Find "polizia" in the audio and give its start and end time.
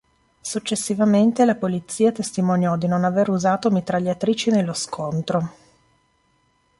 1.53-2.11